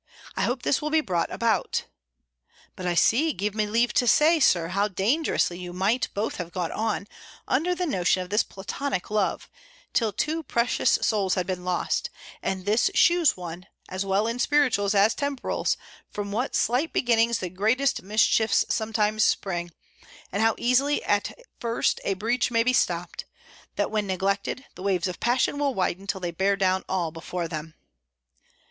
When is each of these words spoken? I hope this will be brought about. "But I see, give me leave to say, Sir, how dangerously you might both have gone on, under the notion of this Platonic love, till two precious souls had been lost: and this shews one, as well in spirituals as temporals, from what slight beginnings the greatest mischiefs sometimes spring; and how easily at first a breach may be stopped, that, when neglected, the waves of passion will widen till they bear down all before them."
I 0.35 0.41
hope 0.41 0.63
this 0.63 0.81
will 0.81 0.89
be 0.89 0.99
brought 1.01 1.29
about. 1.31 1.85
"But 2.75 2.87
I 2.87 2.95
see, 2.95 3.33
give 3.33 3.53
me 3.53 3.67
leave 3.67 3.93
to 3.93 4.07
say, 4.07 4.39
Sir, 4.39 4.69
how 4.69 4.87
dangerously 4.87 5.59
you 5.59 5.73
might 5.73 6.09
both 6.15 6.37
have 6.37 6.51
gone 6.51 6.71
on, 6.71 7.05
under 7.47 7.75
the 7.75 7.85
notion 7.85 8.23
of 8.23 8.31
this 8.31 8.41
Platonic 8.41 9.11
love, 9.11 9.47
till 9.93 10.11
two 10.11 10.41
precious 10.41 10.97
souls 11.03 11.35
had 11.35 11.45
been 11.45 11.63
lost: 11.63 12.09
and 12.41 12.65
this 12.65 12.89
shews 12.95 13.37
one, 13.37 13.67
as 13.89 14.03
well 14.03 14.25
in 14.25 14.39
spirituals 14.39 14.95
as 14.95 15.13
temporals, 15.13 15.77
from 16.09 16.31
what 16.31 16.55
slight 16.55 16.91
beginnings 16.93 17.37
the 17.37 17.49
greatest 17.51 18.01
mischiefs 18.01 18.65
sometimes 18.69 19.23
spring; 19.23 19.69
and 20.31 20.41
how 20.41 20.55
easily 20.57 21.03
at 21.03 21.39
first 21.59 22.01
a 22.03 22.15
breach 22.15 22.49
may 22.49 22.63
be 22.63 22.73
stopped, 22.73 23.25
that, 23.75 23.91
when 23.91 24.07
neglected, 24.07 24.65
the 24.73 24.81
waves 24.81 25.07
of 25.07 25.19
passion 25.19 25.59
will 25.59 25.75
widen 25.75 26.07
till 26.07 26.19
they 26.21 26.31
bear 26.31 26.55
down 26.55 26.83
all 26.89 27.11
before 27.11 27.47
them." 27.47 27.75